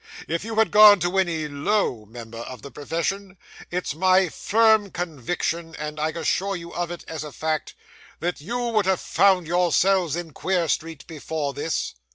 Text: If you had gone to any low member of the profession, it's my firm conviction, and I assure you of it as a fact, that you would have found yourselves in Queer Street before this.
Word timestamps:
If 0.27 0.43
you 0.43 0.55
had 0.55 0.71
gone 0.71 0.99
to 1.01 1.19
any 1.19 1.47
low 1.47 2.05
member 2.07 2.39
of 2.39 2.63
the 2.63 2.71
profession, 2.71 3.37
it's 3.69 3.93
my 3.93 4.29
firm 4.29 4.89
conviction, 4.89 5.75
and 5.75 5.99
I 5.99 6.09
assure 6.09 6.55
you 6.55 6.73
of 6.73 6.89
it 6.89 7.05
as 7.07 7.23
a 7.23 7.31
fact, 7.31 7.75
that 8.19 8.41
you 8.41 8.57
would 8.57 8.87
have 8.87 8.99
found 8.99 9.45
yourselves 9.45 10.15
in 10.15 10.31
Queer 10.33 10.67
Street 10.69 11.05
before 11.05 11.53
this. 11.53 11.93